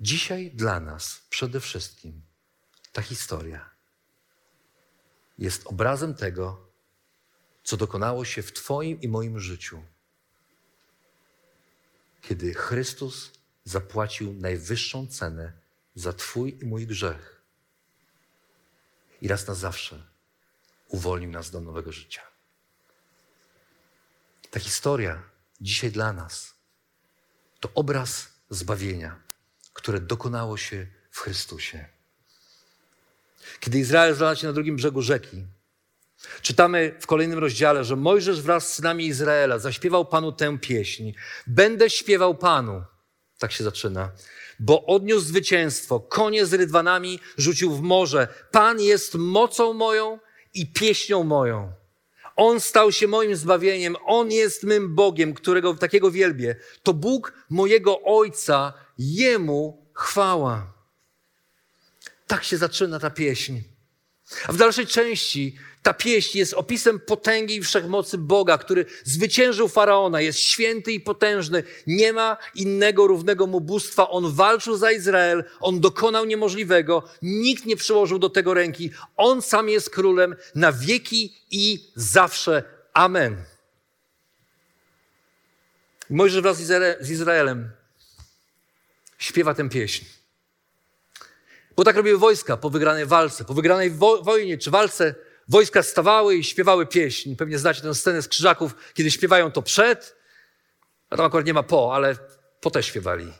[0.00, 2.22] Dzisiaj dla nas przede wszystkim
[2.92, 3.70] ta historia
[5.38, 6.72] jest obrazem tego,
[7.64, 9.82] co dokonało się w Twoim i moim życiu,
[12.22, 13.30] kiedy Chrystus
[13.64, 15.52] zapłacił najwyższą cenę
[15.94, 17.42] za Twój i mój grzech.
[19.20, 20.06] i raz na zawsze
[20.88, 22.22] uwolnił nas do nowego życia.
[24.50, 25.22] Ta historia
[25.60, 26.54] dzisiaj dla nas
[27.60, 29.20] to obraz zbawienia,
[29.72, 31.88] które dokonało się w Chrystusie.
[33.60, 35.46] Kiedy Izrael znalazł się na drugim brzegu rzeki,
[36.42, 41.12] czytamy w kolejnym rozdziale, że Mojżesz wraz z synami Izraela zaśpiewał Panu tę pieśń.
[41.46, 42.82] Będę śpiewał Panu.
[43.38, 44.10] Tak się zaczyna.
[44.60, 48.28] Bo odniósł zwycięstwo, konie z rydwanami rzucił w morze.
[48.50, 50.18] Pan jest mocą moją
[50.54, 51.72] i pieśnią moją.
[52.36, 56.56] On stał się moim zbawieniem, On jest mym Bogiem, którego takiego wielbię.
[56.82, 60.72] To Bóg mojego Ojca, Jemu chwała.
[62.26, 63.58] Tak się zaczyna ta pieśń.
[64.46, 70.20] A w dalszej części ta pieśń jest opisem potęgi i wszechmocy Boga, który zwyciężył faraona,
[70.20, 71.62] jest święty i potężny.
[71.86, 74.10] Nie ma innego równego mu bóstwa.
[74.10, 78.90] On walczył za Izrael, on dokonał niemożliwego, nikt nie przyłożył do tego ręki.
[79.16, 82.62] On sam jest królem na wieki i zawsze.
[82.94, 83.36] Amen.
[86.10, 86.56] Mojżesz wraz
[87.00, 87.70] z Izraelem
[89.18, 90.04] śpiewa tę pieśń.
[91.76, 95.14] Bo tak robiły wojska po wygranej walce, po wygranej wo wojnie czy walce.
[95.48, 97.36] Wojska stawały i śpiewały pieśń.
[97.36, 100.16] Pewnie znacie tę scenę z krzyżaków, kiedy śpiewają to przed,
[101.10, 102.16] a tam akurat nie ma po, ale
[102.60, 103.32] po też śpiewali.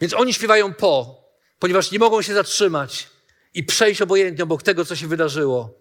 [0.00, 1.24] Więc oni śpiewają po,
[1.58, 3.08] ponieważ nie mogą się zatrzymać
[3.54, 5.80] i przejść obojętnie obok tego, co się wydarzyło.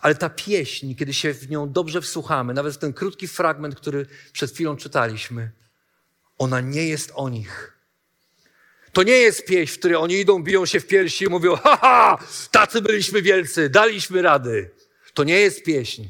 [0.00, 4.52] Ale ta pieśń, kiedy się w nią dobrze wsłuchamy, nawet ten krótki fragment, który przed
[4.52, 5.50] chwilą czytaliśmy,
[6.38, 7.73] ona nie jest o nich.
[8.94, 12.18] To nie jest pieśń, w której oni idą, biją się w piersi i mówią: Haha,
[12.50, 14.70] tacy byliśmy wielcy, daliśmy rady.
[15.14, 16.04] To nie jest pieśń,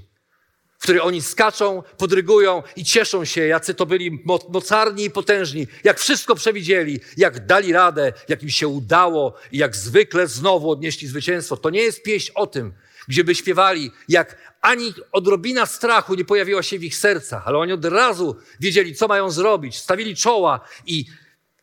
[0.78, 6.00] w której oni skaczą, podrygują i cieszą się, jacy to byli mocarni i potężni, jak
[6.00, 11.56] wszystko przewidzieli, jak dali radę, jak im się udało i jak zwykle znowu odnieśli zwycięstwo.
[11.56, 12.72] To nie jest pieśń o tym,
[13.08, 17.72] gdzie by śpiewali, jak ani odrobina strachu nie pojawiła się w ich sercach, ale oni
[17.72, 21.04] od razu wiedzieli, co mają zrobić, stawili czoła i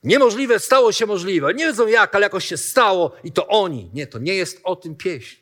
[0.03, 1.53] Niemożliwe stało się możliwe.
[1.53, 3.89] Nie wiedzą jak, ale jakoś się stało i to oni.
[3.93, 5.41] Nie, to nie jest o tym pieśń.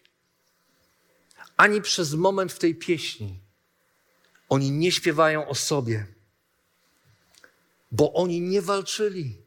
[1.58, 3.40] Ani przez moment w tej pieśni
[4.50, 6.06] oni nie śpiewają o sobie,
[7.92, 9.38] bo oni nie walczyli.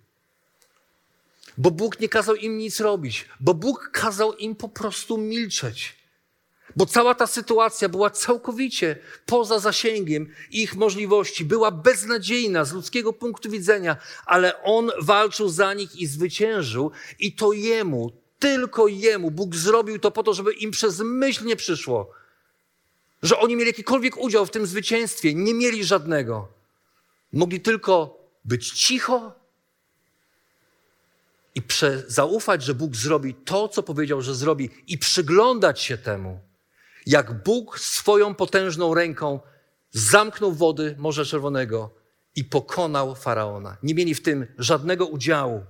[1.59, 6.02] Bo Bóg nie kazał im nic robić, bo Bóg kazał im po prostu milczeć.
[6.77, 13.51] Bo cała ta sytuacja była całkowicie poza zasięgiem ich możliwości, była beznadziejna z ludzkiego punktu
[13.51, 19.99] widzenia, ale on walczył za nich i zwyciężył, i to jemu, tylko jemu, Bóg zrobił
[19.99, 22.11] to po to, żeby im przez myśl nie przyszło,
[23.23, 25.35] że oni mieli jakikolwiek udział w tym zwycięstwie.
[25.35, 26.49] Nie mieli żadnego.
[27.33, 29.33] Mogli tylko być cicho
[31.55, 31.63] i
[32.07, 36.41] zaufać, że Bóg zrobi to, co powiedział, że zrobi, i przyglądać się temu
[37.07, 39.41] jak Bóg swoją potężną ręką
[39.91, 41.95] zamknął wody Morza Czerwonego
[42.37, 43.77] i pokonał faraona.
[43.83, 45.65] Nie mieli w tym żadnego udziału.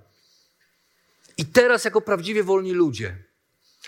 [1.37, 3.17] I teraz, jako prawdziwie wolni ludzie,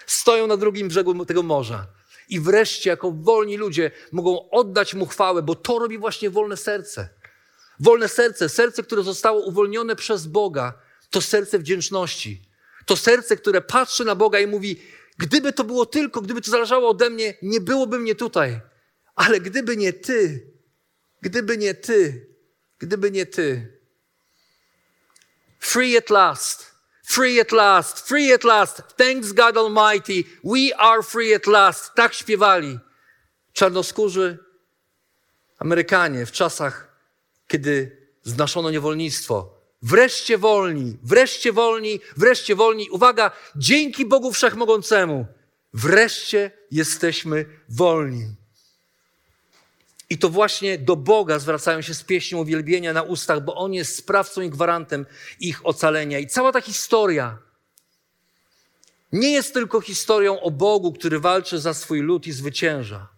[0.07, 1.87] stoją na drugim brzegu tego morza.
[2.29, 7.09] I wreszcie, jako wolni ludzie, mogą oddać mu chwałę, bo to robi właśnie wolne serce.
[7.81, 10.73] Wolne serce, serce, które zostało uwolnione przez Boga,
[11.11, 12.43] to serce wdzięczności.
[12.87, 14.83] To serce, które patrzy na Boga i mówi:
[15.19, 18.61] Gdyby to było tylko, gdyby to zależało ode mnie, nie byłoby mnie tutaj.
[19.15, 20.51] Ale gdyby nie Ty,
[21.21, 22.27] gdyby nie Ty,
[22.79, 23.79] gdyby nie Ty.
[25.59, 26.75] Free at last.
[27.07, 28.83] Free at last, free at last.
[28.97, 30.25] Thanks God Almighty.
[30.45, 31.95] We are free at last.
[31.95, 32.79] Tak śpiewali
[33.53, 34.39] czarnoskórzy
[35.59, 36.97] Amerykanie w czasach,
[37.49, 39.64] kiedy znoszono niewolnictwo.
[39.85, 42.91] Wreszcie wolni, wreszcie wolni, wreszcie wolni.
[42.91, 45.27] Uwaga, dzięki Bogu Wszechmogącemu,
[45.75, 48.27] wreszcie jesteśmy wolni.
[50.11, 53.97] I to właśnie do Boga zwracają się z pieśnią uwielbienia na ustach, bo On jest
[53.97, 55.07] sprawcą i gwarantem
[55.41, 56.19] ich ocalenia.
[56.19, 57.39] I cała ta historia
[59.13, 63.14] nie jest tylko historią o Bogu, który walczy za swój lud i zwycięża.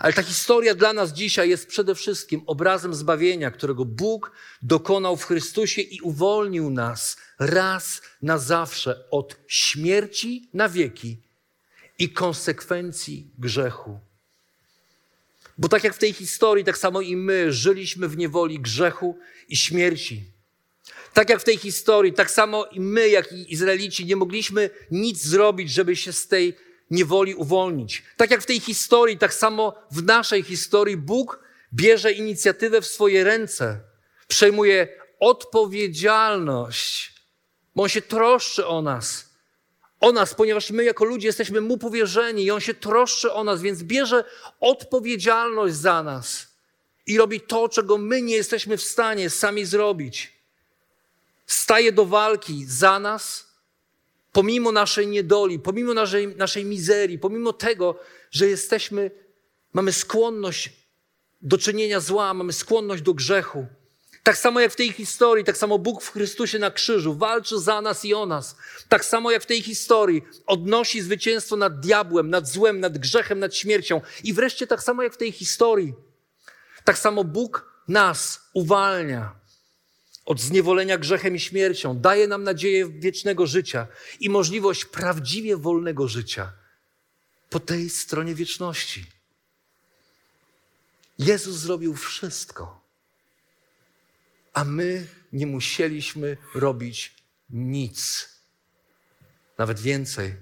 [0.00, 4.32] Ale ta historia dla nas dzisiaj jest przede wszystkim obrazem zbawienia, którego Bóg
[4.62, 11.16] dokonał w Chrystusie i uwolnił nas raz na zawsze od śmierci na wieki
[11.98, 13.98] i konsekwencji grzechu.
[15.58, 19.56] Bo tak jak w tej historii, tak samo i my żyliśmy w niewoli grzechu i
[19.56, 20.24] śmierci.
[21.14, 25.22] Tak jak w tej historii, tak samo i my, jak i Izraelici, nie mogliśmy nic
[25.24, 26.56] zrobić, żeby się z tej
[26.90, 28.02] niewoli uwolnić.
[28.16, 31.40] Tak jak w tej historii, tak samo w naszej historii Bóg
[31.74, 33.80] bierze inicjatywę w swoje ręce,
[34.28, 34.88] przejmuje
[35.20, 37.14] odpowiedzialność,
[37.76, 39.30] bo On się troszczy o nas.
[40.00, 43.62] o nas, ponieważ my jako ludzie jesteśmy mu powierzeni i on się troszczy o nas,
[43.62, 44.24] więc bierze
[44.60, 46.46] odpowiedzialność za nas
[47.06, 50.32] i robi to, czego my nie jesteśmy w stanie sami zrobić.
[51.46, 53.49] Staje do walki za nas,
[54.32, 58.00] pomimo naszej niedoli, pomimo naszej, naszej mizerii, pomimo tego,
[58.30, 59.10] że jesteśmy,
[59.72, 60.72] mamy skłonność
[61.42, 63.66] do czynienia zła, mamy skłonność do grzechu.
[64.22, 67.80] Tak samo jak w tej historii, tak samo Bóg w Chrystusie na krzyżu walczy za
[67.80, 68.56] nas i o nas.
[68.88, 73.56] Tak samo jak w tej historii odnosi zwycięstwo nad diabłem, nad złem, nad grzechem, nad
[73.56, 74.00] śmiercią.
[74.24, 75.94] I wreszcie tak samo jak w tej historii,
[76.84, 79.39] tak samo Bóg nas uwalnia
[80.30, 83.86] od zniewolenia grzechem i śmiercią, daje nam nadzieję wiecznego życia
[84.20, 86.52] i możliwość prawdziwie wolnego życia
[87.48, 89.06] po tej stronie wieczności.
[91.18, 92.80] Jezus zrobił wszystko,
[94.52, 97.14] a my nie musieliśmy robić
[97.50, 98.28] nic.
[99.58, 100.34] Nawet więcej.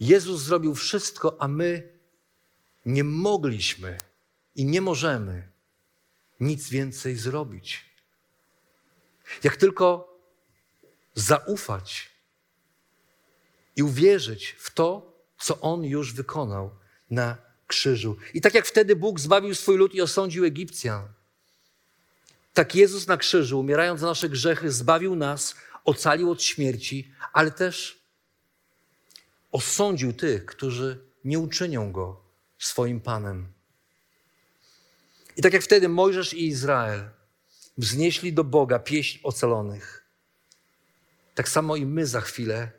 [0.00, 1.88] Jezus zrobił wszystko, a my
[2.86, 3.98] nie mogliśmy
[4.54, 5.48] i nie możemy
[6.40, 7.93] nic więcej zrobić.
[9.44, 10.18] Jak tylko
[11.14, 12.10] zaufać
[13.76, 16.70] i uwierzyć w to, co On już wykonał
[17.10, 17.36] na
[17.66, 18.16] krzyżu.
[18.34, 21.08] I tak jak wtedy Bóg zbawił swój lud i osądził Egipcjan,
[22.54, 27.98] tak Jezus na krzyżu, umierając za nasze grzechy, zbawił nas, ocalił od śmierci, ale też
[29.52, 32.20] osądził tych, którzy nie uczynią Go
[32.58, 33.52] swoim Panem.
[35.36, 37.10] I tak jak wtedy Mojżesz i Izrael
[37.78, 40.04] wznieśli do Boga pieśń ocalonych,
[41.34, 42.70] tak samo i my za chwilę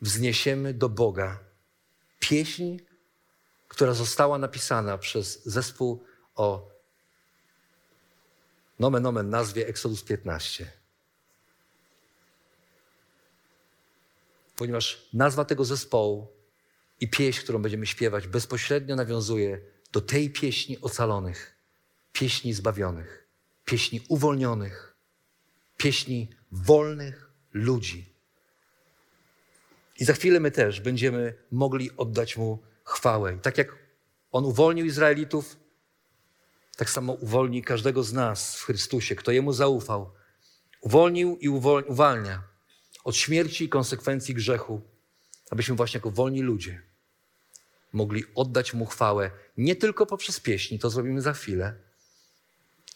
[0.00, 1.38] wzniesiemy do Boga
[2.20, 2.76] pieśń,
[3.68, 6.04] która została napisana przez zespół
[6.34, 6.70] o
[8.78, 10.70] nomen omen nazwie Exodus 15.
[14.56, 16.26] Ponieważ nazwa tego zespołu
[17.00, 19.60] i pieśń, którą będziemy śpiewać, bezpośrednio nawiązuje
[19.92, 21.56] do tej pieśni ocalonych,
[22.12, 23.21] pieśni zbawionych,
[23.64, 24.96] pieśni uwolnionych,
[25.76, 28.12] pieśni wolnych ludzi.
[29.98, 33.38] I za chwilę my też będziemy mogli oddać Mu chwałę.
[33.42, 33.78] Tak jak
[34.32, 35.56] On uwolnił Izraelitów,
[36.76, 40.12] tak samo uwolni każdego z nas w Chrystusie, kto Jemu zaufał.
[40.80, 41.48] Uwolnił i
[41.88, 42.42] uwalnia
[43.04, 44.80] od śmierci i konsekwencji grzechu,
[45.50, 46.92] abyśmy właśnie jako wolni ludzie
[47.92, 51.74] mogli oddać Mu chwałę nie tylko poprzez pieśni, to zrobimy za chwilę,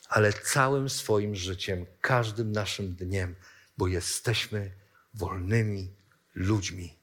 [0.09, 3.35] ale całym swoim życiem, każdym naszym dniem,
[3.79, 4.73] bo jesteśmy
[5.15, 5.95] wolnymi
[6.35, 6.97] ludźmi.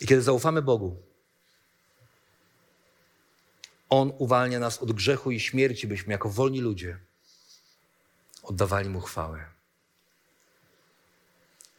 [0.00, 1.02] I kiedy zaufamy Bogu,
[3.88, 6.98] On uwalnia nas od grzechu i śmierci, byśmy jako wolni ludzie
[8.42, 9.44] oddawali Mu chwałę.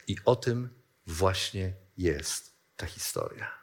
[0.07, 0.69] I o tym
[1.07, 3.62] właśnie jest ta historia.